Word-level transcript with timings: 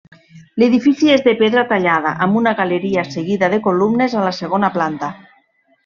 L'edifici 0.61 1.11
és 1.15 1.21
de 1.27 1.33
pedra 1.41 1.65
tallada, 1.73 2.15
amb 2.27 2.41
una 2.41 2.55
galeria 2.63 3.07
seguida 3.13 3.53
de 3.55 3.63
columnes 3.71 4.21
a 4.23 4.29
la 4.31 4.37
segona 4.43 4.77
planta. 4.81 5.17